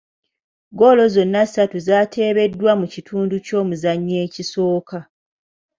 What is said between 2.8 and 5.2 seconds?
kitundu ky'omuzannyo ekisooka.